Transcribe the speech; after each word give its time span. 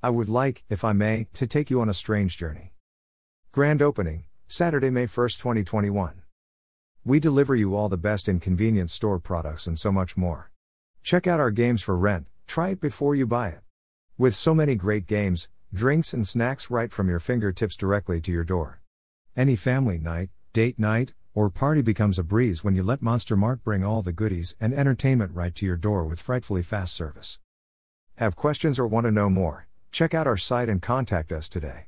I 0.00 0.10
would 0.10 0.28
like, 0.28 0.62
if 0.70 0.84
I 0.84 0.92
may, 0.92 1.26
to 1.34 1.46
take 1.48 1.70
you 1.70 1.80
on 1.80 1.88
a 1.88 1.94
strange 1.94 2.38
journey. 2.38 2.72
Grand 3.50 3.82
opening, 3.82 4.26
Saturday, 4.46 4.90
May 4.90 5.06
1, 5.06 5.08
2021. 5.08 6.22
We 7.04 7.18
deliver 7.18 7.56
you 7.56 7.74
all 7.74 7.88
the 7.88 7.96
best 7.96 8.28
in 8.28 8.38
convenience 8.38 8.92
store 8.92 9.18
products 9.18 9.66
and 9.66 9.76
so 9.76 9.90
much 9.90 10.16
more. 10.16 10.52
Check 11.02 11.26
out 11.26 11.40
our 11.40 11.50
games 11.50 11.82
for 11.82 11.96
rent, 11.96 12.28
try 12.46 12.68
it 12.68 12.80
before 12.80 13.16
you 13.16 13.26
buy 13.26 13.48
it. 13.48 13.60
With 14.16 14.36
so 14.36 14.54
many 14.54 14.76
great 14.76 15.08
games, 15.08 15.48
drinks, 15.74 16.12
and 16.12 16.26
snacks 16.26 16.70
right 16.70 16.92
from 16.92 17.08
your 17.08 17.18
fingertips 17.18 17.76
directly 17.76 18.20
to 18.20 18.30
your 18.30 18.44
door. 18.44 18.80
Any 19.36 19.56
family 19.56 19.98
night, 19.98 20.30
date 20.52 20.78
night, 20.78 21.12
or 21.34 21.50
party 21.50 21.82
becomes 21.82 22.20
a 22.20 22.24
breeze 22.24 22.62
when 22.62 22.76
you 22.76 22.84
let 22.84 23.02
Monster 23.02 23.36
Mart 23.36 23.64
bring 23.64 23.84
all 23.84 24.02
the 24.02 24.12
goodies 24.12 24.54
and 24.60 24.72
entertainment 24.72 25.32
right 25.34 25.54
to 25.56 25.66
your 25.66 25.76
door 25.76 26.04
with 26.04 26.20
frightfully 26.20 26.62
fast 26.62 26.94
service. 26.94 27.40
Have 28.16 28.36
questions 28.36 28.78
or 28.78 28.86
want 28.86 29.04
to 29.04 29.10
know 29.10 29.28
more? 29.28 29.67
Check 29.98 30.14
out 30.14 30.28
our 30.28 30.36
site 30.36 30.68
and 30.68 30.80
contact 30.80 31.32
us 31.32 31.48
today. 31.48 31.86